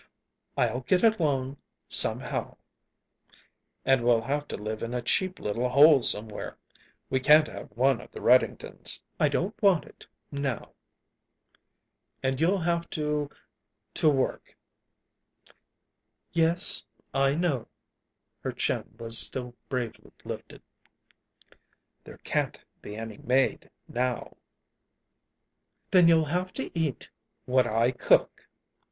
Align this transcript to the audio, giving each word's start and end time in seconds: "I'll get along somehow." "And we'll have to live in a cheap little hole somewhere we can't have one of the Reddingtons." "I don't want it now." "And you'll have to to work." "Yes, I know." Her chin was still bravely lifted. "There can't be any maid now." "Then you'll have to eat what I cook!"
"I'll 0.57 0.79
get 0.79 1.03
along 1.03 1.57
somehow." 1.87 2.57
"And 3.85 4.03
we'll 4.03 4.23
have 4.23 4.47
to 4.47 4.57
live 4.57 4.81
in 4.81 4.95
a 4.95 5.01
cheap 5.03 5.37
little 5.37 5.69
hole 5.69 6.01
somewhere 6.01 6.57
we 7.11 7.19
can't 7.19 7.45
have 7.47 7.69
one 7.77 8.01
of 8.01 8.09
the 8.09 8.19
Reddingtons." 8.19 8.99
"I 9.19 9.29
don't 9.29 9.61
want 9.61 9.85
it 9.85 10.07
now." 10.31 10.73
"And 12.23 12.41
you'll 12.41 12.57
have 12.61 12.89
to 12.89 13.29
to 13.93 14.09
work." 14.09 14.57
"Yes, 16.31 16.83
I 17.13 17.35
know." 17.35 17.67
Her 18.39 18.53
chin 18.53 18.95
was 18.97 19.19
still 19.19 19.53
bravely 19.69 20.11
lifted. 20.25 20.63
"There 22.05 22.17
can't 22.23 22.57
be 22.81 22.95
any 22.95 23.19
maid 23.19 23.69
now." 23.87 24.35
"Then 25.91 26.07
you'll 26.07 26.25
have 26.25 26.53
to 26.53 26.71
eat 26.75 27.11
what 27.45 27.67
I 27.67 27.91
cook!" 27.91 28.47